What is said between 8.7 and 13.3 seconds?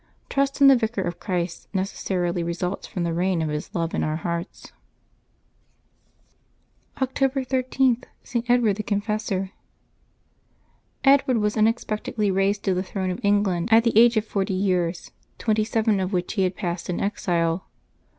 THE CONFESSOR. /i^DWARD was unexpectedly raised to the throne of